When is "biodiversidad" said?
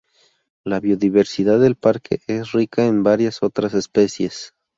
0.79-1.59